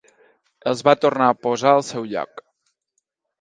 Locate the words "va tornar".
0.87-1.27